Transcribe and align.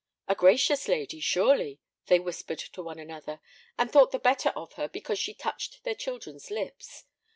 "A 0.27 0.33
gracious 0.33 0.87
lady, 0.87 1.19
surely," 1.19 1.79
they 2.07 2.17
whispered 2.19 2.57
to 2.57 2.81
one 2.81 2.97
another, 2.97 3.39
and 3.77 3.91
thought 3.91 4.11
the 4.11 4.17
better 4.17 4.49
of 4.55 4.73
her 4.73 4.87
because 4.89 5.19
she 5.19 5.35
touched 5.35 5.83
their 5.83 5.93
children's 5.93 6.49
lips. 6.49 7.03